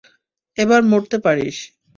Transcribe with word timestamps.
এবার 0.57 0.81
মরতে 0.91 1.17
পারিস। 1.25 1.57